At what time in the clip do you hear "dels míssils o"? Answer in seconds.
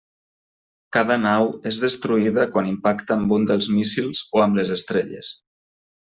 3.51-4.43